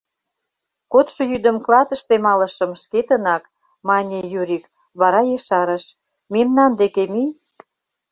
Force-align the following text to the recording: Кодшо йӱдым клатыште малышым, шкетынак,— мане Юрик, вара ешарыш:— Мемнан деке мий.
Кодшо 0.91 1.21
йӱдым 1.31 1.57
клатыште 1.65 2.15
малышым, 2.25 2.71
шкетынак,— 2.81 3.43
мане 3.87 4.19
Юрик, 4.41 4.65
вара 4.99 5.21
ешарыш:— 5.35 5.83
Мемнан 6.33 6.71
деке 6.81 7.03
мий. 7.13 7.31